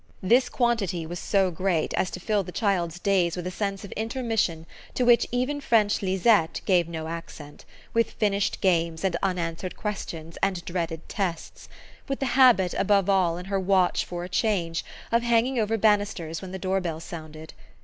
[0.23, 3.91] This quantity was so great as to fill the child's days with a sense of
[3.91, 10.39] intermission to which even French Lisette gave no accent with finished games and unanswered questions
[10.41, 11.69] and dreaded tests;
[12.09, 16.41] with the habit, above all, in her watch for a change, of hanging over banisters
[16.41, 17.53] when the door bell sounded.